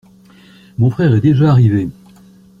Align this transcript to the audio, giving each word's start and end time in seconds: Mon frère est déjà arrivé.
Mon 0.79 0.89
frère 0.89 1.13
est 1.13 1.21
déjà 1.21 1.51
arrivé. 1.51 1.87